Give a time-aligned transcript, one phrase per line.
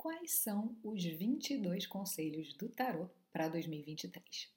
[0.00, 4.48] quais são os 22 conselhos do tarô para 2023.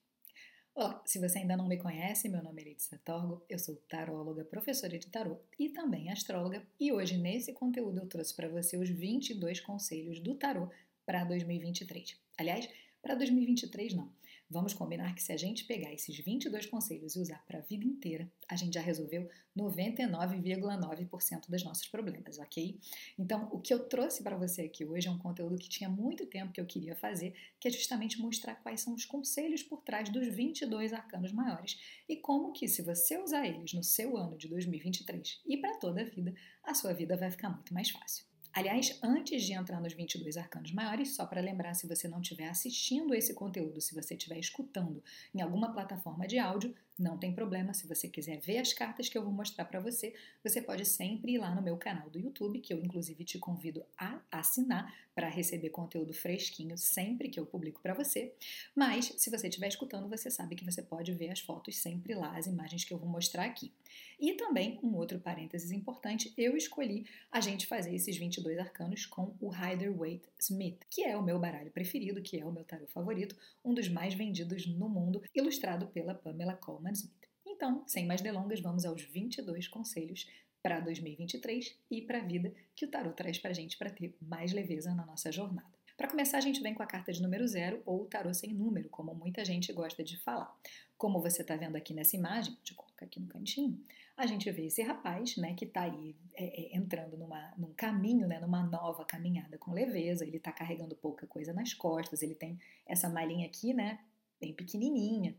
[0.73, 4.45] Olá, se você ainda não me conhece, meu nome é Letícia Torgo, eu sou taróloga,
[4.45, 8.87] professora de tarô e também astróloga, e hoje nesse conteúdo eu trouxe para você os
[8.87, 10.69] 22 conselhos do tarô
[11.05, 12.17] para 2023.
[12.37, 12.69] Aliás,
[13.01, 14.09] para 2023 não.
[14.53, 17.85] Vamos combinar que se a gente pegar esses 22 conselhos e usar para a vida
[17.85, 22.79] inteira, a gente já resolveu 99,9% dos nossos problemas, ok?
[23.17, 26.27] Então, o que eu trouxe para você aqui hoje é um conteúdo que tinha muito
[26.27, 30.07] tempo que eu queria fazer, que é justamente mostrar quais são os conselhos por trás
[30.09, 34.47] dos 22 arcanos maiores e como que, se você usar eles no seu ano de
[34.47, 36.31] 2023 e para toda a vida,
[36.63, 38.32] a sua vida vai ficar muito mais fácil.
[38.53, 42.47] Aliás, antes de entrar nos 22 arcanos maiores, só para lembrar, se você não estiver
[42.47, 45.03] assistindo esse conteúdo, se você estiver escutando
[45.33, 49.17] em alguma plataforma de áudio, não tem problema, se você quiser ver as cartas que
[49.17, 52.59] eu vou mostrar para você, você pode sempre ir lá no meu canal do YouTube,
[52.59, 57.81] que eu inclusive te convido a assinar para receber conteúdo fresquinho sempre que eu publico
[57.81, 58.33] para você.
[58.75, 62.37] Mas se você estiver escutando, você sabe que você pode ver as fotos sempre lá,
[62.37, 63.71] as imagens que eu vou mostrar aqui.
[64.19, 69.35] E também, um outro parênteses importante, eu escolhi a gente fazer esses 22 arcanos com
[69.39, 73.35] o Rider-Waite Smith, que é o meu baralho preferido, que é o meu tarot favorito,
[73.63, 77.11] um dos mais vendidos no mundo, ilustrado pela Pamela Coleman Coleman Smith.
[77.45, 80.29] Então, sem mais delongas, vamos aos 22 conselhos
[80.61, 84.15] para 2023 e para a vida que o tarot traz para a gente para ter
[84.21, 85.73] mais leveza na nossa jornada.
[85.97, 88.53] Para começar, a gente vem com a carta de número zero ou o tarô sem
[88.53, 90.55] número, como muita gente gosta de falar.
[90.97, 93.79] Como você está vendo aqui nessa imagem, deixa eu colocar aqui no cantinho,
[94.15, 98.27] a gente vê esse rapaz, né, que está aí é, é, entrando numa, num caminho,
[98.27, 100.25] né, numa nova caminhada com leveza.
[100.25, 103.99] Ele está carregando pouca coisa nas costas, ele tem essa malinha aqui, né,
[104.39, 105.35] bem pequenininha,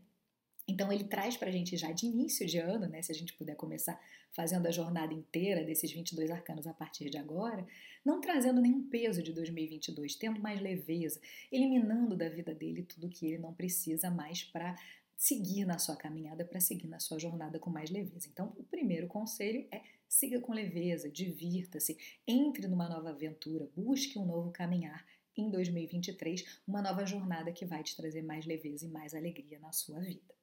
[0.67, 3.33] então ele traz para a gente já de início de ano, né, se a gente
[3.33, 3.99] puder começar
[4.31, 7.65] fazendo a jornada inteira desses 22 arcanos a partir de agora,
[8.03, 13.27] não trazendo nenhum peso de 2022, tendo mais leveza, eliminando da vida dele tudo que
[13.27, 14.75] ele não precisa mais para
[15.17, 18.27] seguir na sua caminhada, para seguir na sua jornada com mais leveza.
[18.31, 21.97] Então, o primeiro conselho é siga com leveza, divirta-se,
[22.27, 25.05] entre numa nova aventura, busque um novo caminhar
[25.37, 29.71] em 2023, uma nova jornada que vai te trazer mais leveza e mais alegria na
[29.71, 30.34] sua vida.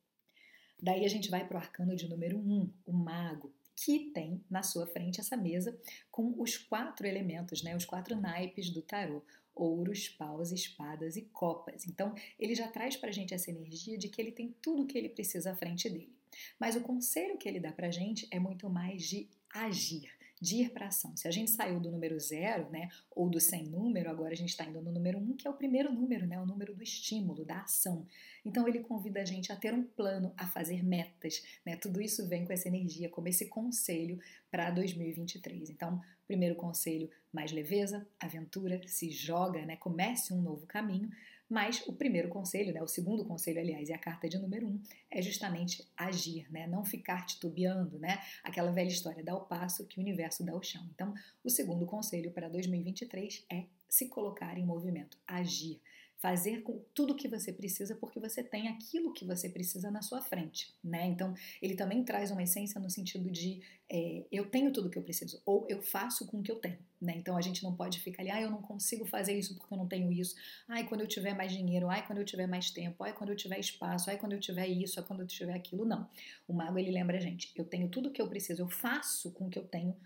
[0.82, 4.43] Daí a gente vai para o arcano de número 1, um, o mago, que tem
[4.50, 5.78] na sua frente essa mesa
[6.10, 9.22] com os quatro elementos, né, os quatro naipes do tarô:
[9.54, 11.87] ouros, paus, espadas e copas.
[11.87, 14.87] Então, ele já traz para a gente essa energia de que ele tem tudo o
[14.87, 16.12] que ele precisa à frente dele.
[16.59, 20.10] Mas o conselho que ele dá para a gente é muito mais de agir,
[20.42, 21.16] de ir para ação.
[21.16, 24.48] Se a gente saiu do número zero, né, ou do sem número, agora a gente
[24.48, 27.44] está indo no número um, que é o primeiro número, né, o número do estímulo,
[27.44, 28.04] da ação.
[28.44, 31.76] Então ele convida a gente a ter um plano, a fazer metas, né?
[31.76, 34.19] Tudo isso vem com essa energia, como esse conselho
[34.50, 35.70] para 2023.
[35.70, 39.76] Então, primeiro conselho, mais leveza, aventura, se joga, né?
[39.76, 41.08] Comece um novo caminho.
[41.52, 44.80] Mas o primeiro conselho, né, o segundo conselho, aliás, e a carta de número um,
[45.10, 49.98] é justamente agir, né, não ficar titubeando, né, aquela velha história, dá o passo que
[49.98, 50.82] o universo dá o chão.
[50.94, 51.12] Então,
[51.44, 55.78] o segundo conselho para 2023 é se colocar em movimento, agir,
[56.22, 60.02] fazer com tudo o que você precisa, porque você tem aquilo que você precisa na
[60.02, 61.04] sua frente, né?
[61.04, 63.60] Então, ele também traz uma essência no sentido de
[63.90, 66.60] é, eu tenho tudo o que eu preciso, ou eu faço com o que eu
[66.60, 67.14] tenho, né?
[67.16, 69.76] Então, a gente não pode ficar ali, ah, eu não consigo fazer isso porque eu
[69.76, 70.36] não tenho isso,
[70.68, 73.36] ai, quando eu tiver mais dinheiro, ai, quando eu tiver mais tempo, ai, quando eu
[73.36, 76.08] tiver espaço, ai, quando eu tiver isso, ai, quando eu tiver aquilo, não.
[76.46, 79.32] O mago, ele lembra a gente, eu tenho tudo o que eu preciso, eu faço
[79.32, 79.96] com o que eu tenho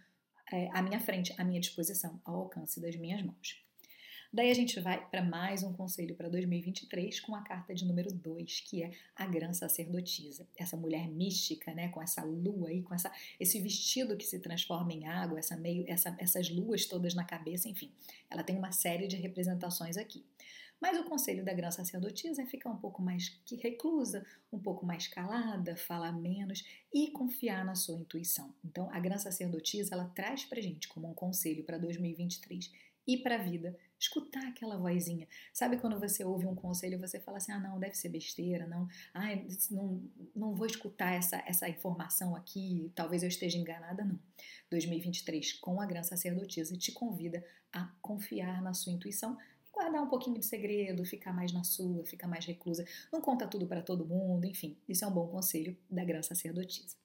[0.51, 3.66] é, à minha frente, à minha disposição, ao alcance das minhas mãos.
[4.37, 8.13] Daí a gente vai para mais um conselho para 2023 com a carta de número
[8.13, 10.47] 2, que é a Gran Sacerdotisa.
[10.59, 13.11] Essa mulher mística, né, com essa lua aí, com essa,
[13.41, 17.67] esse vestido que se transforma em água, essa meio, essa, essas luas todas na cabeça,
[17.67, 17.91] enfim.
[18.29, 20.23] Ela tem uma série de representações aqui.
[20.79, 25.09] Mas o conselho da Gran Sacerdotisa é ficar um pouco mais reclusa, um pouco mais
[25.09, 28.55] calada, falar menos e confiar na sua intuição.
[28.63, 32.71] Então, a Gran Sacerdotisa, ela traz pra gente como um conselho para 2023
[33.07, 35.27] e para a vida, escutar aquela vozinha.
[35.53, 38.67] Sabe quando você ouve um conselho e você fala assim: ah, não, deve ser besteira,
[38.67, 39.27] não, ah,
[39.71, 40.03] não,
[40.35, 44.19] não vou escutar essa, essa informação aqui, talvez eu esteja enganada, não.
[44.71, 49.37] 2023, com a Gran Sacerdotisa, te convida a confiar na sua intuição
[49.77, 53.67] guardar um pouquinho de segredo, ficar mais na sua, ficar mais reclusa, não conta tudo
[53.67, 56.97] para todo mundo, enfim, isso é um bom conselho da Gran Sacerdotisa.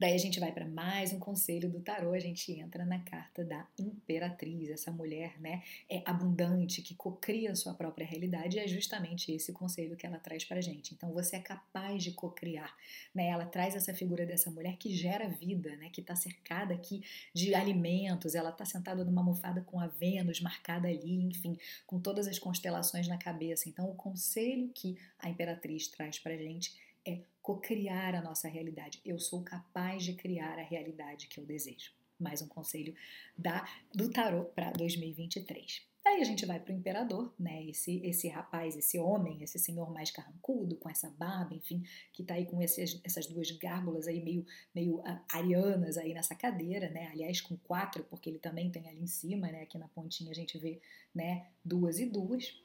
[0.00, 3.44] Daí a gente vai para mais um conselho do tarô, a gente entra na carta
[3.44, 3.68] da
[4.04, 9.52] imperatriz, essa mulher, né, é abundante, que cocria a sua própria realidade, é justamente esse
[9.52, 10.94] conselho que ela traz pra gente.
[10.94, 12.74] Então você é capaz de cocriar,
[13.14, 13.28] né?
[13.28, 17.02] Ela traz essa figura dessa mulher que gera vida, né, que está cercada aqui
[17.34, 22.28] de alimentos, ela está sentada numa almofada com a Vênus marcada ali, enfim, com todas
[22.28, 23.68] as constelações na cabeça.
[23.68, 29.00] Então o conselho que a imperatriz traz pra gente é cocriar a nossa realidade.
[29.04, 31.92] Eu sou capaz de criar a realidade que eu desejo.
[32.18, 32.94] Mais um conselho
[33.36, 35.94] da, do tarot para 2023.
[36.06, 37.64] Aí a gente vai para o imperador, né?
[37.64, 41.82] Esse, esse rapaz, esse homem, esse senhor mais carrancudo, com essa barba, enfim,
[42.12, 44.44] que está aí com esses, essas duas gárgulas aí meio,
[44.74, 47.08] meio uh, arianas aí nessa cadeira, né?
[47.10, 49.62] Aliás, com quatro, porque ele também tem ali em cima, né?
[49.62, 50.78] Aqui na pontinha a gente vê,
[51.14, 51.46] né?
[51.64, 52.62] Duas e duas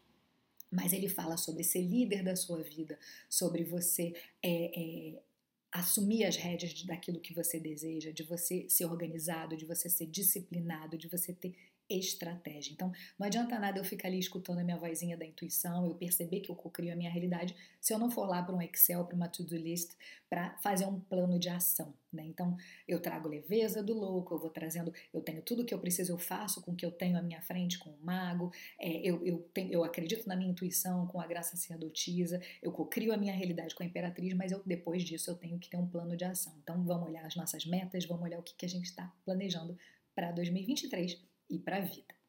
[0.71, 4.13] mas ele fala sobre ser líder da sua vida, sobre você
[4.43, 5.23] é, é,
[5.71, 10.97] assumir as rédeas daquilo que você deseja, de você ser organizado, de você ser disciplinado,
[10.97, 11.55] de você ter
[11.89, 12.71] estratégia.
[12.73, 16.41] Então, não adianta nada eu ficar ali escutando a minha vozinha da intuição, eu perceber
[16.41, 19.15] que eu cocrio a minha realidade, se eu não for lá para um Excel, para
[19.15, 19.93] uma to-do list,
[20.29, 21.93] para fazer um plano de ação.
[22.13, 22.23] Né?
[22.25, 22.55] Então,
[22.87, 26.17] eu trago leveza do louco, eu vou trazendo, eu tenho tudo que eu preciso, eu
[26.17, 29.39] faço com o que eu tenho à minha frente, com o mago, é, eu, eu,
[29.53, 33.73] tenho, eu acredito na minha intuição, com a graça sacerdotisa, eu cocrio a minha realidade
[33.73, 36.53] com a imperatriz, mas eu, depois disso eu tenho que ter um plano de ação.
[36.61, 39.77] Então, vamos olhar as nossas metas, vamos olhar o que, que a gente está planejando
[40.13, 42.19] para 2023 e para a vida.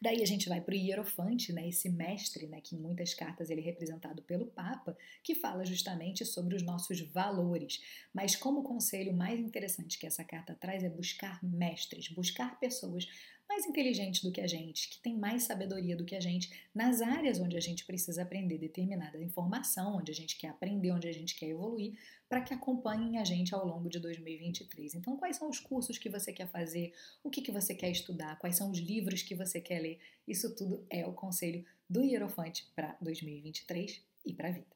[0.00, 3.50] Daí a gente vai para o Hierofante, né, esse mestre, né, que em muitas cartas
[3.50, 7.80] ele é representado pelo Papa, que fala justamente sobre os nossos valores.
[8.12, 13.06] Mas como conselho mais interessante que essa carta traz é buscar mestres, buscar pessoas
[13.48, 17.00] mais inteligentes do que a gente, que tem mais sabedoria do que a gente nas
[17.00, 21.12] áreas onde a gente precisa aprender determinada informação, onde a gente quer aprender, onde a
[21.12, 21.98] gente quer evoluir,
[22.28, 24.94] para que acompanhem a gente ao longo de 2023.
[24.94, 26.92] Então, quais são os cursos que você quer fazer?
[27.22, 28.38] O que, que você quer estudar?
[28.38, 30.00] Quais são os livros que você quer ler?
[30.26, 34.75] Isso tudo é o conselho do Hierofante para 2023 e para a vida.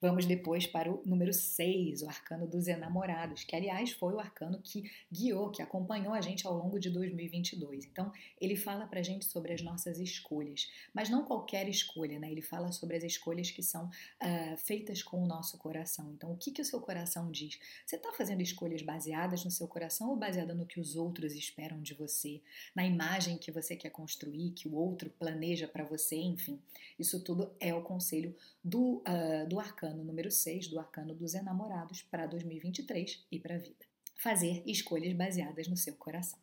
[0.00, 4.58] Vamos depois para o número 6, o arcano dos enamorados, que aliás foi o arcano
[4.62, 7.84] que guiou, que acompanhou a gente ao longo de 2022.
[7.84, 8.10] Então,
[8.40, 12.30] ele fala para a gente sobre as nossas escolhas, mas não qualquer escolha, né?
[12.30, 16.10] Ele fala sobre as escolhas que são uh, feitas com o nosso coração.
[16.16, 17.58] Então, o que, que o seu coração diz?
[17.84, 21.82] Você está fazendo escolhas baseadas no seu coração ou baseada no que os outros esperam
[21.82, 22.40] de você,
[22.74, 26.58] na imagem que você quer construir, que o outro planeja para você, enfim.
[26.98, 31.34] Isso tudo é o conselho do, uh, do arcano arcano número 6 do arcano dos
[31.34, 33.84] enamorados para 2023 e para a vida.
[34.16, 36.38] Fazer escolhas baseadas no seu coração.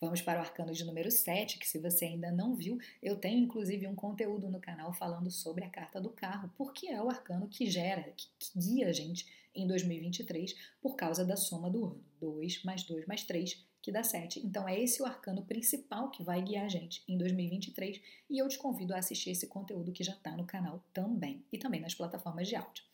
[0.00, 3.38] Vamos para o arcano de número 7, que se você ainda não viu, eu tenho
[3.38, 7.46] inclusive um conteúdo no canal falando sobre a carta do carro, porque é o arcano
[7.46, 12.04] que gera, que, que guia a gente em 2023 por causa da soma do ano.
[12.20, 14.40] 2 mais 2 mais 3 que dá 7.
[14.46, 18.00] Então é esse o arcano principal que vai guiar a gente em 2023
[18.30, 21.58] e eu te convido a assistir esse conteúdo que já está no canal também e
[21.58, 22.84] também nas plataformas de áudio.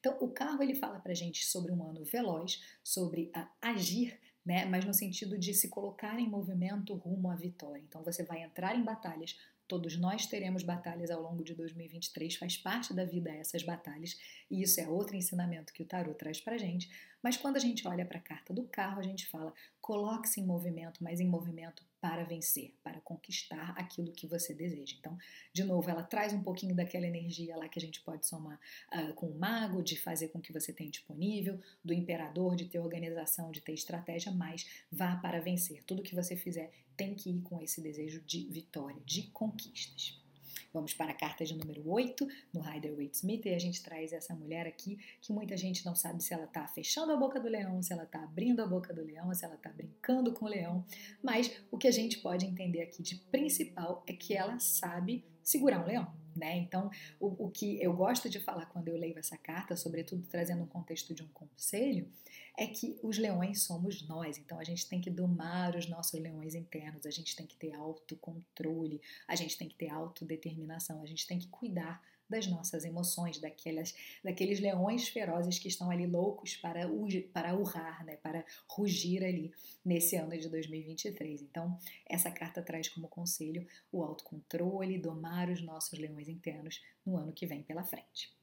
[0.00, 3.30] Então o carro ele fala para gente sobre um ano veloz, sobre
[3.60, 4.64] agir né?
[4.64, 7.82] Mas no sentido de se colocar em movimento rumo à vitória.
[7.86, 9.36] Então você vai entrar em batalhas
[9.68, 14.18] Todos nós teremos batalhas ao longo de 2023, faz parte da vida essas batalhas,
[14.50, 16.88] e isso é outro ensinamento que o tarot traz pra gente.
[17.22, 20.46] Mas quando a gente olha para a carta do carro, a gente fala: coloque-se em
[20.46, 24.94] movimento, mas em movimento para vencer, para conquistar aquilo que você deseja.
[24.98, 25.16] Então,
[25.52, 28.58] de novo, ela traz um pouquinho daquela energia lá que a gente pode somar
[28.94, 32.78] uh, com o mago, de fazer com que você tenha disponível, do imperador, de ter
[32.78, 35.82] organização, de ter estratégia, mas vá para vencer.
[35.84, 40.27] Tudo que você fizer tem que ir com esse desejo de vitória, de conquistas.
[40.72, 44.12] Vamos para a carta de número 8, no Rider Waite Smith, e a gente traz
[44.12, 47.48] essa mulher aqui que muita gente não sabe se ela está fechando a boca do
[47.48, 50.48] leão, se ela está abrindo a boca do leão, se ela está brincando com o
[50.48, 50.84] leão,
[51.22, 55.82] mas o que a gente pode entender aqui de principal é que ela sabe segurar
[55.82, 56.27] um leão.
[56.38, 56.56] Né?
[56.58, 60.62] Então, o, o que eu gosto de falar quando eu leio essa carta, sobretudo trazendo
[60.62, 62.08] um contexto de um conselho,
[62.56, 64.36] é que os leões somos nós.
[64.36, 67.72] Então a gente tem que domar os nossos leões internos, a gente tem que ter
[67.74, 73.38] autocontrole, a gente tem que ter autodeterminação, a gente tem que cuidar das nossas emoções,
[73.38, 76.88] daquelas, daqueles leões ferozes que estão ali loucos para,
[77.32, 79.52] para urrar, né, para rugir ali
[79.84, 81.42] nesse ano de 2023.
[81.42, 87.32] Então, essa carta traz como conselho o autocontrole, domar os nossos leões internos no ano
[87.32, 88.36] que vem pela frente.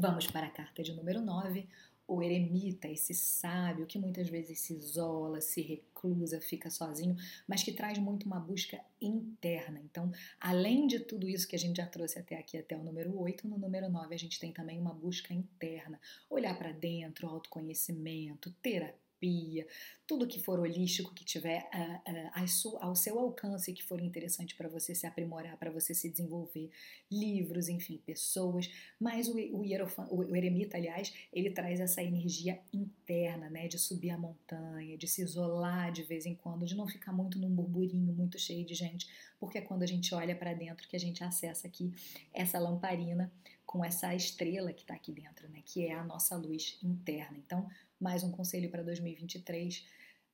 [0.00, 1.68] Vamos para a carta de número 9,
[2.08, 7.14] o eremita, esse sábio que muitas vezes se isola, se reclusa, fica sozinho,
[7.46, 9.78] mas que traz muito uma busca interna.
[9.78, 10.10] Então,
[10.40, 13.46] além de tudo isso que a gente já trouxe até aqui, até o número 8,
[13.46, 16.00] no número 9 a gente tem também uma busca interna.
[16.30, 19.66] Olhar para dentro, autoconhecimento, terapia terapia,
[20.06, 24.68] tudo que for holístico, que tiver uh, uh, ao seu alcance, que for interessante para
[24.68, 26.70] você se aprimorar, para você se desenvolver,
[27.10, 28.70] livros, enfim, pessoas.
[28.98, 33.78] Mas o, o, hierofan, o, o eremita, aliás, ele traz essa energia interna, né, de
[33.78, 37.50] subir a montanha, de se isolar de vez em quando, de não ficar muito num
[37.50, 39.06] burburinho muito cheio de gente,
[39.38, 41.92] porque é quando a gente olha para dentro que a gente acessa aqui
[42.32, 43.30] essa lamparina
[43.68, 47.36] com essa estrela que está aqui dentro, né, que é a nossa luz interna.
[47.36, 47.68] Então,
[48.00, 49.86] mais um conselho para 2023: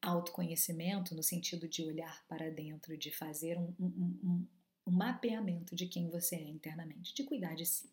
[0.02, 4.46] autoconhecimento, no sentido de olhar para dentro, de fazer um, um, um,
[4.86, 7.90] um mapeamento de quem você é internamente, de cuidar de si.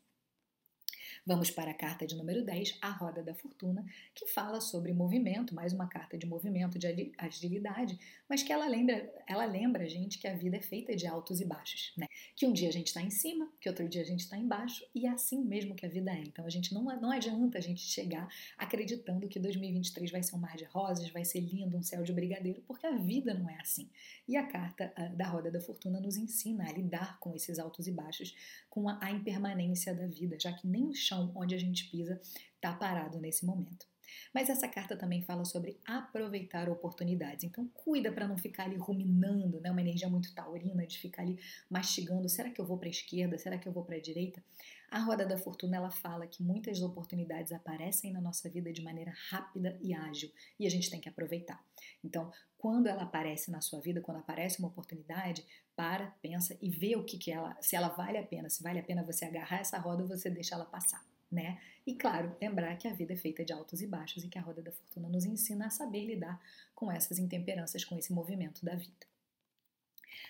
[1.25, 5.53] Vamos para a carta de número 10, a Roda da Fortuna, que fala sobre movimento,
[5.53, 10.17] mais uma carta de movimento, de agilidade, mas que ela lembra, ela lembra a gente
[10.17, 12.07] que a vida é feita de altos e baixos, né?
[12.35, 14.85] Que um dia a gente está em cima, que outro dia a gente está embaixo,
[14.93, 16.19] e é assim mesmo que a vida é.
[16.19, 18.27] Então a gente não, não adianta a gente chegar
[18.57, 22.13] acreditando que 2023 vai ser um mar de rosas, vai ser lindo, um céu de
[22.13, 23.89] brigadeiro, porque a vida não é assim.
[24.27, 27.91] E a carta da Roda da Fortuna nos ensina a lidar com esses altos e
[27.91, 28.35] baixos,
[28.71, 32.19] com a, impermanência da vida, já que nem o chão onde a gente pisa
[32.55, 33.85] está parado nesse momento.
[34.33, 37.43] Mas essa carta também fala sobre aproveitar oportunidades.
[37.43, 39.71] Então, cuida para não ficar ali ruminando, né?
[39.71, 41.39] Uma energia muito taurina de ficar ali
[41.69, 42.27] mastigando.
[42.29, 43.37] Será que eu vou para a esquerda?
[43.37, 44.43] Será que eu vou para a direita?
[44.91, 49.13] A roda da fortuna ela fala que muitas oportunidades aparecem na nossa vida de maneira
[49.29, 51.63] rápida e ágil e a gente tem que aproveitar.
[52.03, 55.45] Então, quando ela aparece na sua vida, quando aparece uma oportunidade,
[55.77, 58.79] para, pensa e vê o que, que ela, se ela vale a pena, se vale
[58.79, 61.59] a pena você agarrar essa roda ou você deixar ela passar né?
[61.85, 64.41] E claro, lembrar que a vida é feita de altos e baixos e que a
[64.41, 66.41] roda da fortuna nos ensina a saber lidar
[66.75, 69.07] com essas intemperanças, com esse movimento da vida.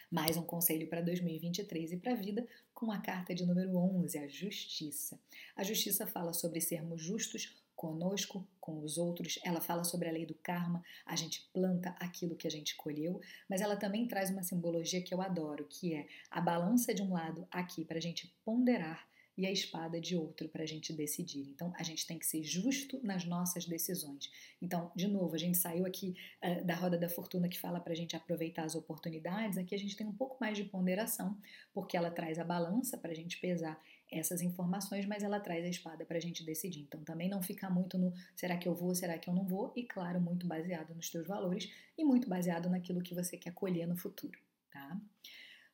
[0.09, 4.17] Mais um conselho para 2023 e para a vida com a carta de número 11,
[4.19, 5.19] a justiça.
[5.55, 9.39] A justiça fala sobre sermos justos conosco, com os outros.
[9.43, 13.19] Ela fala sobre a lei do karma, a gente planta aquilo que a gente colheu,
[13.49, 17.13] mas ela também traz uma simbologia que eu adoro, que é a balança de um
[17.13, 19.09] lado aqui para a gente ponderar
[19.41, 21.49] e a espada de outro para a gente decidir.
[21.49, 24.29] Então, a gente tem que ser justo nas nossas decisões.
[24.61, 27.91] Então, de novo, a gente saiu aqui uh, da roda da fortuna que fala para
[27.91, 29.57] a gente aproveitar as oportunidades.
[29.57, 31.35] Aqui a gente tem um pouco mais de ponderação,
[31.73, 33.81] porque ela traz a balança para a gente pesar
[34.11, 36.81] essas informações, mas ela traz a espada para a gente decidir.
[36.81, 39.73] Então, também não ficar muito no será que eu vou, será que eu não vou,
[39.75, 41.67] e claro, muito baseado nos teus valores
[41.97, 44.37] e muito baseado naquilo que você quer colher no futuro,
[44.69, 45.01] tá?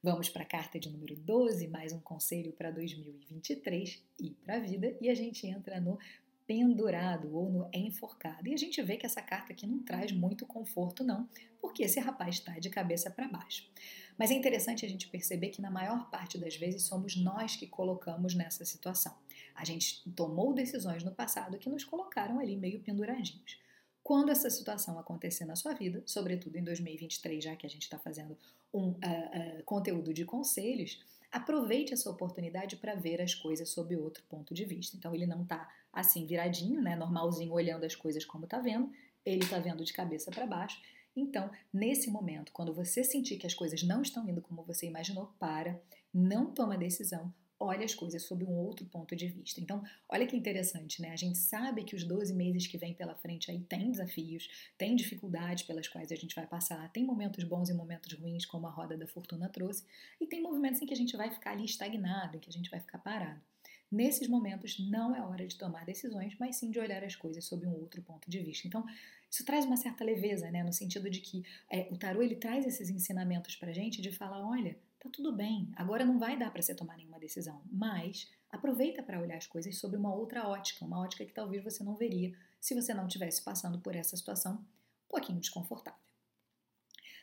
[0.09, 4.59] Vamos para a carta de número 12, mais um conselho para 2023 e para a
[4.61, 5.99] vida, e a gente entra no
[6.47, 8.47] pendurado ou no enforcado.
[8.47, 11.27] E a gente vê que essa carta aqui não traz muito conforto, não,
[11.59, 13.69] porque esse rapaz está de cabeça para baixo.
[14.17, 17.67] Mas é interessante a gente perceber que na maior parte das vezes somos nós que
[17.67, 19.13] colocamos nessa situação.
[19.53, 23.59] A gente tomou decisões no passado que nos colocaram ali meio penduradinhos.
[24.07, 27.99] Quando essa situação acontecer na sua vida, sobretudo em 2023, já que a gente está
[27.99, 28.37] fazendo
[28.73, 34.23] um uh, uh, conteúdo de conselhos, aproveite essa oportunidade para ver as coisas sob outro
[34.29, 34.95] ponto de vista.
[34.95, 38.89] Então ele não está assim viradinho, né, normalzinho olhando as coisas como está vendo,
[39.25, 40.81] ele está vendo de cabeça para baixo.
[41.13, 45.33] Então, nesse momento, quando você sentir que as coisas não estão indo como você imaginou,
[45.37, 45.81] para,
[46.13, 49.59] não toma decisão, olha as coisas sob um outro ponto de vista.
[49.59, 51.11] Então, olha que interessante, né?
[51.11, 54.47] A gente sabe que os 12 meses que vem pela frente aí tem desafios,
[54.77, 58.67] tem dificuldades pelas quais a gente vai passar, tem momentos bons e momentos ruins, como
[58.67, 59.83] a roda da fortuna trouxe,
[60.21, 62.69] e tem momentos em que a gente vai ficar ali estagnado, em que a gente
[62.69, 63.41] vai ficar parado.
[63.89, 67.65] Nesses momentos não é hora de tomar decisões, mas sim de olhar as coisas sob
[67.65, 68.67] um outro ponto de vista.
[68.67, 68.85] Então,
[69.31, 70.61] isso traz uma certa leveza, né?
[70.61, 74.45] No sentido de que é, o tarô ele traz esses ensinamentos pra gente de falar,
[74.45, 79.03] olha, tá tudo bem, agora não vai dar para você tomar nenhuma decisão, mas aproveita
[79.03, 82.33] para olhar as coisas sob uma outra ótica, uma ótica que talvez você não veria
[82.59, 86.07] se você não estivesse passando por essa situação um pouquinho desconfortável.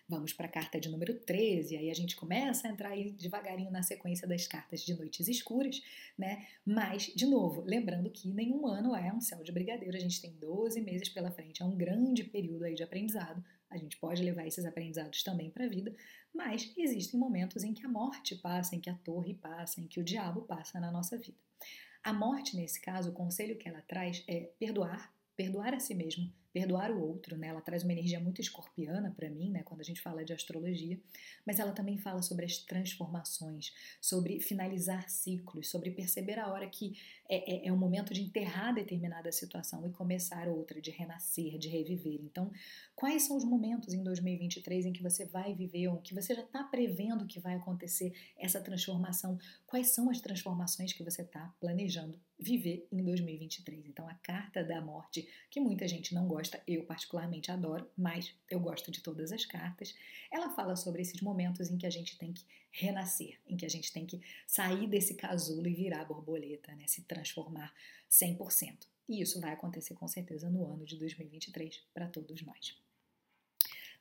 [0.07, 3.71] Vamos para a carta de número 13, aí a gente começa a entrar aí devagarinho
[3.71, 5.83] na sequência das cartas de noites escuras,
[6.17, 6.47] né?
[6.65, 10.33] Mas, de novo, lembrando que nenhum ano é um céu de brigadeiro, a gente tem
[10.33, 13.43] 12 meses pela frente, é um grande período aí de aprendizado.
[13.75, 15.93] A gente pode levar esses aprendizados também para a vida,
[16.33, 19.99] mas existem momentos em que a morte passa, em que a torre passa, em que
[19.99, 21.37] o diabo passa na nossa vida.
[22.01, 26.33] A morte, nesse caso, o conselho que ela traz é perdoar, perdoar a si mesmo,
[26.55, 27.49] perdoar o outro, né?
[27.49, 29.65] Ela traz uma energia muito escorpiana para mim, né?
[29.65, 30.97] Quando a gente fala de astrologia,
[31.45, 36.97] mas ela também fala sobre as transformações, sobre finalizar ciclos, sobre perceber a hora que
[37.29, 41.69] é, é, é um momento de enterrar determinada situação e começar outra, de renascer, de
[41.69, 42.21] reviver.
[42.23, 42.53] Então,
[42.95, 46.43] quais são os momentos em 2023 em que você vai viver, ou que você já
[46.43, 49.37] está prevendo que vai acontecer essa transformação?
[49.67, 53.87] Quais são as transformações que você está planejando viver em 2023.
[53.87, 58.61] Então, a carta da morte, que muita gente não gosta, eu particularmente adoro, mas eu
[58.61, 59.95] gosto de todas as cartas,
[60.31, 63.71] ela fala sobre esses momentos em que a gente tem que renascer, em que a
[63.71, 66.87] gente tem que sair desse casulo e virar borboleta, né?
[66.87, 67.73] se transformar
[68.11, 68.87] 100%.
[69.09, 72.77] E isso vai acontecer com certeza no ano de 2023 para todos nós.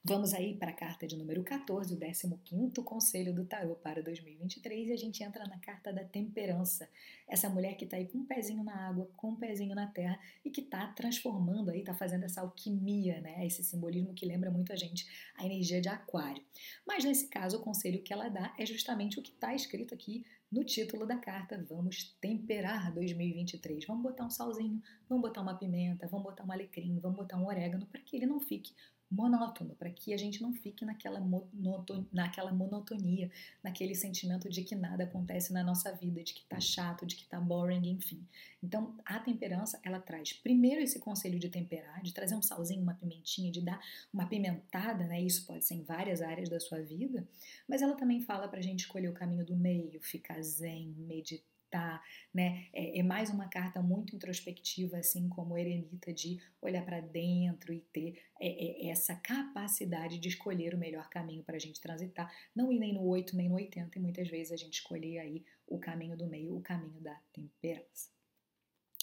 [0.05, 4.89] Vamos aí para a carta de número 14, o 15 conselho do tarô para 2023
[4.89, 6.89] e a gente entra na carta da temperança.
[7.25, 10.19] Essa mulher que está aí com um pezinho na água, com um pezinho na terra
[10.43, 13.48] e que está transformando aí, está fazendo essa alquimia, né?
[13.48, 16.43] Esse simbolismo que lembra muito a gente a energia de aquário.
[16.86, 20.25] Mas nesse caso, o conselho que ela dá é justamente o que está escrito aqui
[20.51, 23.86] no título da carta, vamos temperar 2023.
[23.86, 27.48] Vamos botar um salzinho, vamos botar uma pimenta, vamos botar um alecrim, vamos botar um
[27.48, 28.75] orégano para que ele não fique
[29.13, 33.32] monótono, para que a gente não fique naquela, monotonia, naquela monotonia,
[33.63, 37.25] naquele sentimento de que nada acontece na nossa vida, de que tá chato, de que
[37.25, 38.25] tá boring, enfim.
[38.62, 42.96] Então, a temperança, ela traz primeiro esse conselho de temperar, de trazer um salzinho, uma
[42.96, 43.79] pimentinha, de dar
[44.12, 45.22] uma pimentada, né?
[45.22, 47.27] Isso pode ser em várias áreas da sua vida,
[47.67, 51.52] mas ela também fala pra gente escolher o caminho do meio, ficar zen, meditar
[52.34, 52.68] né?
[52.74, 57.80] É, é, mais uma carta muito introspectiva, assim como eremita, de olhar para dentro e
[57.94, 62.72] ter é, é, essa capacidade de escolher o melhor caminho para a gente transitar, não
[62.72, 65.77] ir nem no 8 nem no 80, e muitas vezes a gente escolher aí o
[65.80, 68.13] caminho do meio, o caminho da temperança.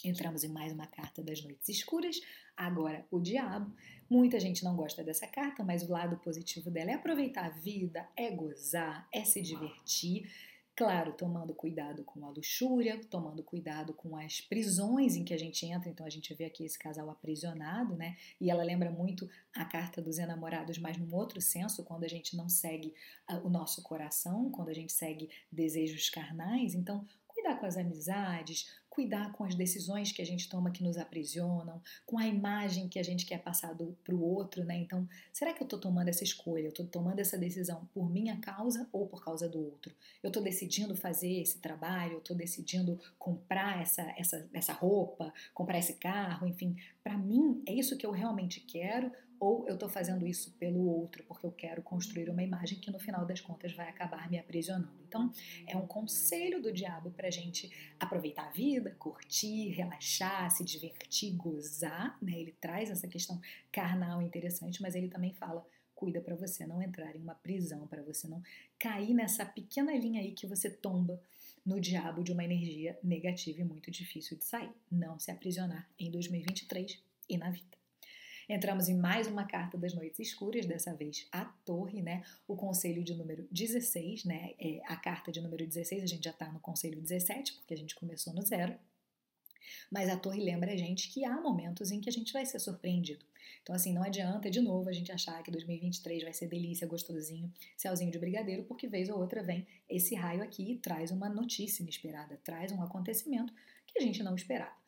[0.03, 2.21] Entramos em mais uma carta das noites escuras.
[2.57, 3.75] Agora, o diabo.
[4.09, 8.09] Muita gente não gosta dessa carta, mas o lado positivo dela é aproveitar a vida,
[8.17, 10.31] é gozar, é se divertir.
[10.77, 15.67] Claro, tomando cuidado com a luxúria, tomando cuidado com as prisões em que a gente
[15.67, 15.91] entra.
[15.91, 18.17] Então a gente vê aqui esse casal aprisionado, né?
[18.41, 22.37] E ela lembra muito a carta dos enamorados, mas num outro senso, quando a gente
[22.37, 22.95] não segue
[23.31, 26.75] uh, o nosso coração, quando a gente segue desejos carnais.
[26.75, 30.99] Então, cuidar com as amizades, cuidar com as decisões que a gente toma que nos
[30.99, 34.77] aprisionam, com a imagem que a gente quer passar para o outro, né?
[34.77, 36.65] Então, será que eu estou tomando essa escolha?
[36.65, 39.91] Eu estou tomando essa decisão por minha causa ou por causa do outro?
[40.23, 45.79] Eu estou decidindo fazer esse trabalho, eu estou decidindo comprar essa, essa, essa roupa, comprar
[45.79, 46.77] esse carro, enfim.
[47.03, 51.25] Para mim, é isso que eu realmente quero ou eu estou fazendo isso pelo outro
[51.25, 55.01] porque eu quero construir uma imagem que no final das contas vai acabar me aprisionando.
[55.09, 55.33] Então,
[55.67, 61.35] é um conselho do diabo para a gente aproveitar a vida, curtir, relaxar, se divertir,
[61.35, 62.17] gozar.
[62.21, 62.41] Né?
[62.41, 67.15] Ele traz essa questão carnal interessante, mas ele também fala cuida para você não entrar
[67.15, 68.43] em uma prisão, para você não
[68.79, 71.23] cair nessa pequena linha aí que você tomba
[71.65, 74.73] no diabo de uma energia negativa e muito difícil de sair.
[74.91, 76.99] Não se aprisionar em 2023
[77.29, 77.80] e na vida.
[78.53, 82.25] Entramos em mais uma carta das noites escuras, dessa vez a torre, né?
[82.49, 84.55] O conselho de número 16, né?
[84.59, 87.77] É, a carta de número 16, a gente já está no conselho 17, porque a
[87.77, 88.75] gente começou no zero.
[89.89, 92.59] Mas a torre lembra a gente que há momentos em que a gente vai ser
[92.59, 93.25] surpreendido.
[93.63, 97.53] Então, assim, não adianta de novo a gente achar que 2023 vai ser delícia, gostosinho,
[97.77, 101.85] celzinho de brigadeiro, porque vez ou outra vem esse raio aqui e traz uma notícia
[101.85, 103.55] inesperada, traz um acontecimento
[103.87, 104.80] que a gente não esperava.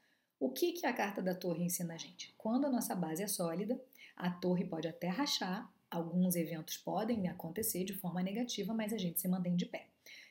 [0.43, 2.35] O que, que a carta da torre ensina a gente?
[2.37, 3.81] Quando a nossa base é sólida,
[4.17, 9.21] a torre pode até rachar, alguns eventos podem acontecer de forma negativa, mas a gente
[9.21, 9.87] se mantém de pé.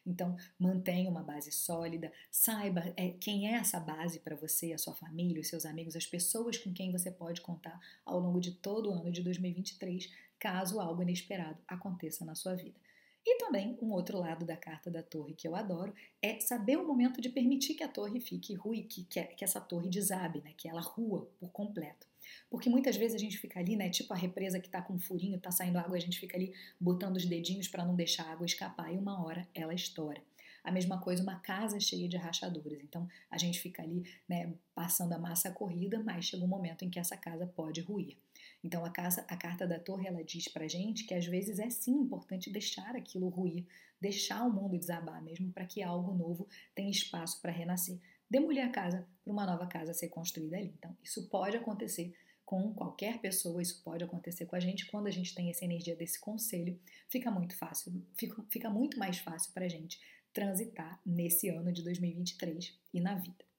[0.06, 4.93] Então, mantenha uma base sólida, saiba é, quem é essa base para você, a sua
[4.93, 8.89] família, os seus amigos, as pessoas com quem você pode contar ao longo de todo
[8.89, 12.76] o ano de 2023, caso algo inesperado aconteça na sua vida.
[13.25, 16.88] E também um outro lado da carta da torre que eu adoro é saber o
[16.88, 20.53] momento de permitir que a torre fique ruim, que, que, que essa torre desabe, né?
[20.57, 22.07] que ela rua por completo.
[22.49, 23.89] Porque muitas vezes a gente fica ali, né?
[23.89, 26.53] Tipo a represa que tá com um furinho, tá saindo água, a gente fica ali
[26.79, 30.21] botando os dedinhos para não deixar a água escapar e uma hora ela estoura.
[30.63, 32.79] A mesma coisa, uma casa cheia de rachaduras.
[32.84, 36.89] Então a gente fica ali, né, passando a massa corrida, mas chega um momento em
[36.89, 38.17] que essa casa pode ruir.
[38.63, 41.69] Então a, casa, a carta da torre ela diz pra gente que às vezes é
[41.69, 43.65] sim importante deixar aquilo ruir,
[44.00, 48.00] deixar o mundo desabar mesmo para que algo novo tenha espaço para renascer.
[48.30, 50.74] Demolir a casa para uma nova casa ser construída ali.
[50.78, 52.13] Então isso pode acontecer
[52.45, 55.95] com qualquer pessoa, isso pode acontecer com a gente quando a gente tem essa energia
[55.95, 60.02] desse conselho, fica muito fácil, fica, fica muito mais fácil para a gente
[60.34, 63.50] transitar nesse ano de 2023 e na vida.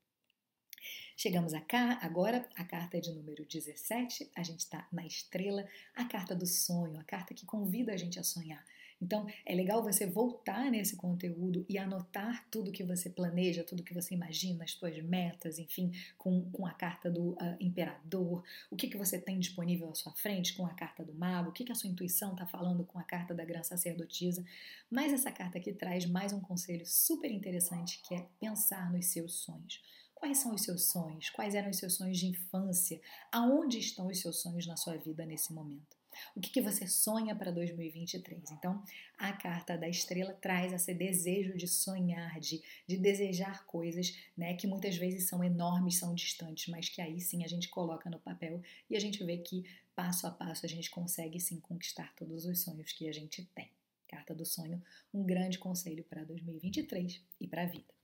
[1.16, 5.66] Chegamos a cá, agora a carta é de número 17, a gente está na estrela,
[5.94, 8.64] a carta do sonho, a carta que convida a gente a sonhar.
[9.02, 13.92] Então, é legal você voltar nesse conteúdo e anotar tudo que você planeja, tudo que
[13.92, 18.86] você imagina, as suas metas, enfim, com, com a carta do uh, imperador, o que,
[18.86, 21.72] que você tem disponível à sua frente com a carta do mago, o que, que
[21.72, 24.44] a sua intuição está falando com a carta da grã sacerdotisa.
[24.88, 29.34] Mas essa carta aqui traz mais um conselho super interessante que é pensar nos seus
[29.34, 29.82] sonhos.
[30.22, 31.30] Quais são os seus sonhos?
[31.30, 33.00] Quais eram os seus sonhos de infância?
[33.32, 35.96] Aonde estão os seus sonhos na sua vida nesse momento?
[36.36, 38.52] O que, que você sonha para 2023?
[38.52, 38.80] Então,
[39.18, 44.68] a carta da estrela traz esse desejo de sonhar, de, de desejar coisas né, que
[44.68, 48.62] muitas vezes são enormes, são distantes, mas que aí sim a gente coloca no papel
[48.88, 52.60] e a gente vê que passo a passo a gente consegue sim conquistar todos os
[52.60, 53.68] sonhos que a gente tem.
[54.06, 54.80] Carta do sonho,
[55.12, 58.01] um grande conselho para 2023 e para a vida.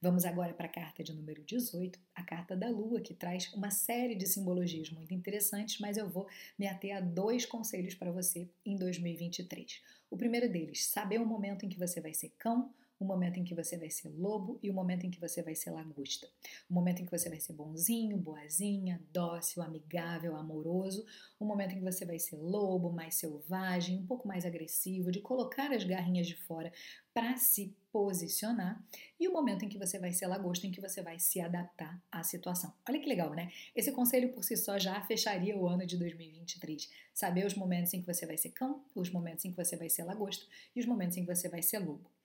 [0.00, 3.70] Vamos agora para a carta de número 18, a carta da Lua, que traz uma
[3.70, 6.28] série de simbologias muito interessantes, mas eu vou
[6.58, 9.82] me ater a dois conselhos para você em 2023.
[10.10, 13.44] O primeiro deles, saber o momento em que você vai ser cão, o momento em
[13.44, 16.26] que você vai ser lobo e o momento em que você vai ser lagosta.
[16.68, 21.04] O momento em que você vai ser bonzinho, boazinha, dócil, amigável, amoroso.
[21.38, 25.20] O momento em que você vai ser lobo, mais selvagem, um pouco mais agressivo, de
[25.20, 26.72] colocar as garrinhas de fora
[27.12, 28.82] para se posicionar.
[29.18, 32.02] E o momento em que você vai ser lagosta, em que você vai se adaptar
[32.10, 32.72] à situação.
[32.88, 33.50] Olha que legal, né?
[33.74, 36.90] Esse conselho por si só já fecharia o ano de 2023.
[37.14, 39.88] Saber os momentos em que você vai ser cão, os momentos em que você vai
[39.88, 42.15] ser lagosta e os momentos em que você vai ser lobo.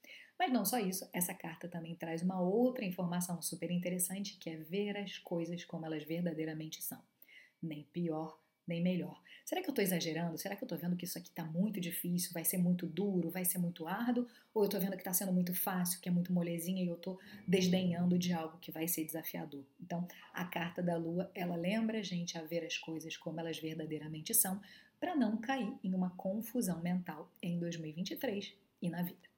[0.42, 4.56] Mas não só isso, essa carta também traz uma outra informação super interessante que é
[4.56, 7.00] ver as coisas como elas verdadeiramente são.
[7.62, 9.22] Nem pior, nem melhor.
[9.46, 10.40] Será que eu estou exagerando?
[10.40, 13.30] Será que eu estou vendo que isso aqui está muito difícil, vai ser muito duro,
[13.30, 14.26] vai ser muito árduo?
[14.52, 16.96] Ou eu estou vendo que está sendo muito fácil, que é muito molezinha e eu
[16.96, 19.64] estou desdenhando de algo que vai ser desafiador?
[19.80, 23.60] Então, a carta da lua, ela lembra a gente a ver as coisas como elas
[23.60, 24.60] verdadeiramente são,
[25.00, 29.30] para não cair em uma confusão mental em 2023 e na vida.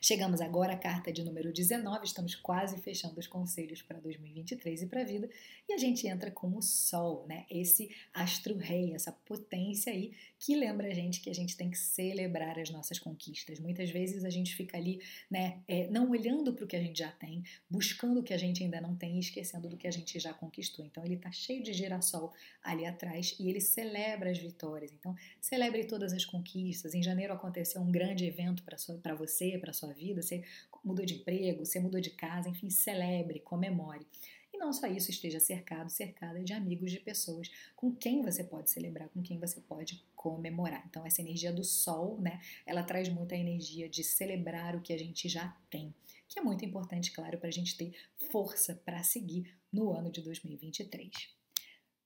[0.00, 4.86] Chegamos agora à carta de número 19, estamos quase fechando os conselhos para 2023 e
[4.86, 5.28] para a vida,
[5.68, 7.46] e a gente entra com o Sol, né?
[7.50, 12.58] Esse astro-rei, essa potência aí que lembra a gente que a gente tem que celebrar
[12.58, 13.60] as nossas conquistas.
[13.60, 16.98] Muitas vezes a gente fica ali, né, é, não olhando para o que a gente
[16.98, 19.90] já tem, buscando o que a gente ainda não tem e esquecendo do que a
[19.90, 20.84] gente já conquistou.
[20.86, 24.90] Então ele está cheio de girassol ali atrás e ele celebra as vitórias.
[24.92, 26.94] Então celebre todas as conquistas.
[26.94, 30.22] Em janeiro aconteceu um grande evento para você, para sua vida.
[30.22, 30.44] Você
[30.84, 34.06] mudou de emprego, você mudou de casa, enfim, celebre, comemore.
[34.52, 38.70] E não só isso, esteja cercado, cercada de amigos, de pessoas com quem você pode
[38.70, 40.84] celebrar, com quem você pode comemorar.
[40.88, 44.98] Então, essa energia do sol, né, ela traz muita energia de celebrar o que a
[44.98, 45.94] gente já tem,
[46.28, 47.94] que é muito importante, claro, para a gente ter
[48.30, 51.40] força para seguir no ano de 2023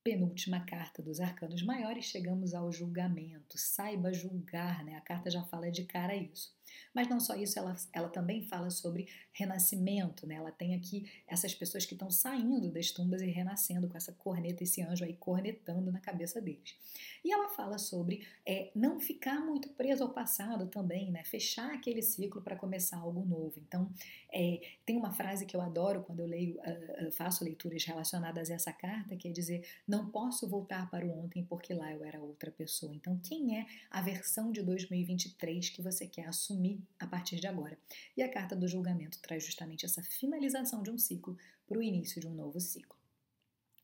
[0.05, 3.57] penúltima carta dos arcanos maiores, chegamos ao julgamento.
[3.57, 4.97] Saiba julgar, né?
[4.97, 6.55] A carta já fala de cara isso.
[6.95, 10.37] Mas não só isso, ela, ela também fala sobre renascimento, né?
[10.37, 14.63] Ela tem aqui essas pessoas que estão saindo das tumbas e renascendo com essa corneta,
[14.63, 16.77] esse anjo aí cornetando na cabeça deles.
[17.25, 21.25] E ela fala sobre é, não ficar muito preso ao passado também, né?
[21.25, 23.55] Fechar aquele ciclo para começar algo novo.
[23.59, 23.91] Então,
[24.33, 28.55] é, tem uma frase que eu adoro quando eu leio, uh, faço leituras relacionadas a
[28.55, 32.21] essa carta, que é dizer: não posso voltar para o ontem porque lá eu era
[32.21, 32.95] outra pessoa.
[32.95, 36.54] Então, quem é a versão de 2023 que você quer assumir
[36.99, 37.79] a partir de agora?
[38.17, 41.37] E a carta do julgamento traz justamente essa finalização de um ciclo
[41.67, 42.97] para o início de um novo ciclo.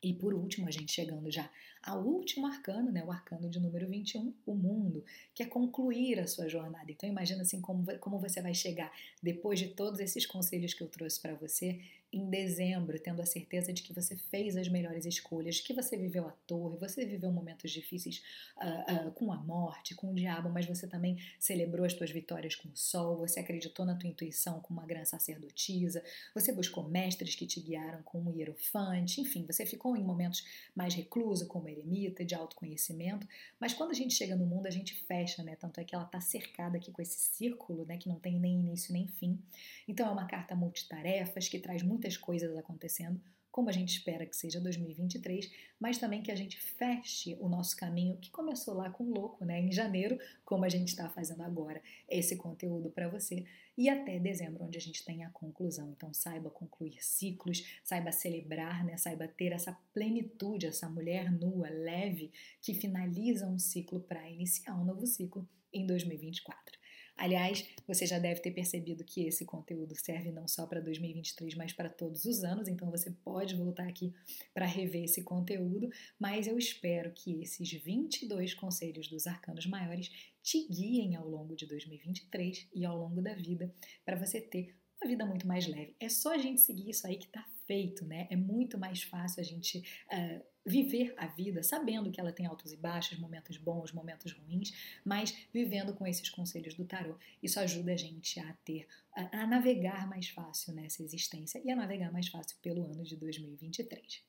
[0.02, 1.50] E por último, a gente chegando já
[1.82, 5.04] ao último arcano, né, o arcano de número 21, o mundo,
[5.34, 6.90] que é concluir a sua jornada.
[6.90, 8.90] Então imagina assim como, como você vai chegar
[9.22, 11.80] depois de todos esses conselhos que eu trouxe para você
[12.12, 16.26] em dezembro, tendo a certeza de que você fez as melhores escolhas, que você viveu
[16.26, 18.22] a torre, você viveu momentos difíceis
[18.56, 22.56] uh, uh, com a morte, com o diabo, mas você também celebrou as suas vitórias
[22.56, 26.02] com o sol, você acreditou na tua intuição com uma grande sacerdotisa,
[26.34, 30.44] você buscou mestres que te guiaram com um hierofante, enfim, você ficou em momentos
[30.74, 33.26] mais recluso, como eremita, de autoconhecimento,
[33.58, 35.54] mas quando a gente chega no mundo, a gente fecha, né?
[35.54, 37.96] Tanto é que ela está cercada aqui com esse círculo, né?
[37.96, 39.38] Que não tem nem início nem fim.
[39.86, 44.34] Então é uma carta multitarefas que traz muitas coisas acontecendo, como a gente espera que
[44.34, 49.04] seja 2023, mas também que a gente feche o nosso caminho que começou lá com
[49.04, 49.60] o louco, né?
[49.60, 53.44] Em janeiro, como a gente está fazendo agora esse conteúdo para você,
[53.76, 55.90] e até dezembro, onde a gente tem a conclusão.
[55.90, 58.96] Então, saiba concluir ciclos, saiba celebrar, né?
[58.96, 62.32] Saiba ter essa plenitude, essa mulher nua, leve,
[62.62, 66.79] que finaliza um ciclo para iniciar um novo ciclo em 2024.
[67.16, 71.72] Aliás, você já deve ter percebido que esse conteúdo serve não só para 2023, mas
[71.72, 74.12] para todos os anos, então você pode voltar aqui
[74.54, 80.10] para rever esse conteúdo, mas eu espero que esses 22 conselhos dos arcanos maiores
[80.42, 85.08] te guiem ao longo de 2023 e ao longo da vida para você ter uma
[85.08, 85.94] vida muito mais leve.
[85.98, 88.26] É só a gente seguir isso aí que tá feito, né?
[88.28, 89.78] É muito mais fácil a gente
[90.12, 94.72] uh, viver a vida sabendo que ela tem altos e baixos, momentos bons, momentos ruins,
[95.04, 97.14] mas vivendo com esses conselhos do tarô.
[97.40, 101.76] Isso ajuda a gente a ter, a, a navegar mais fácil nessa existência e a
[101.76, 104.20] navegar mais fácil pelo ano de 2023.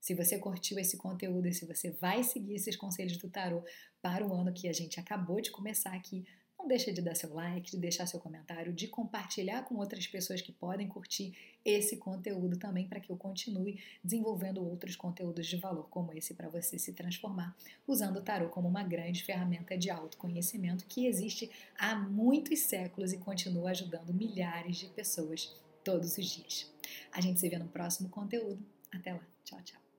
[0.00, 3.62] Se você curtiu esse conteúdo e se você vai seguir esses conselhos do tarô
[4.02, 6.24] para o ano que a gente acabou de começar aqui,
[6.60, 10.42] não deixa de dar seu like, de deixar seu comentário, de compartilhar com outras pessoas
[10.42, 15.88] que podem curtir esse conteúdo também para que eu continue desenvolvendo outros conteúdos de valor
[15.88, 20.86] como esse para você se transformar, usando o tarot como uma grande ferramenta de autoconhecimento
[20.86, 26.70] que existe há muitos séculos e continua ajudando milhares de pessoas todos os dias.
[27.12, 28.62] A gente se vê no próximo conteúdo.
[28.92, 29.26] Até lá.
[29.44, 29.89] Tchau, tchau.